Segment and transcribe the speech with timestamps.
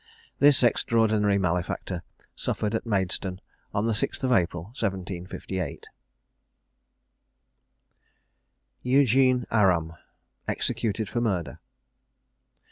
[0.39, 2.01] This extraordinary malefactor
[2.35, 3.39] suffered at Maidstone
[3.71, 5.85] on the 6th of April, 1758.
[8.81, 9.93] EUGENE ARAM.
[10.47, 11.59] EXECUTED FOR MURDER.